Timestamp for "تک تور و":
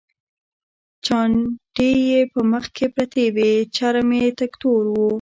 4.39-4.95